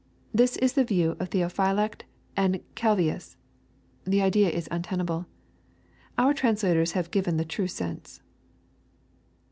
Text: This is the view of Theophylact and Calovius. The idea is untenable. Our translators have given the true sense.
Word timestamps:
This 0.33 0.57
is 0.57 0.73
the 0.73 0.83
view 0.83 1.11
of 1.19 1.29
Theophylact 1.29 2.05
and 2.35 2.59
Calovius. 2.73 3.35
The 4.03 4.19
idea 4.23 4.49
is 4.49 4.67
untenable. 4.71 5.27
Our 6.17 6.33
translators 6.33 6.93
have 6.93 7.11
given 7.11 7.37
the 7.37 7.45
true 7.45 7.67
sense. 7.67 8.19